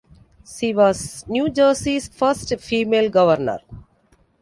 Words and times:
She 0.43 0.73
was 0.73 1.27
New 1.27 1.51
Jersey's 1.51 2.07
first 2.07 2.51
female 2.59 3.11
governor. 3.11 3.59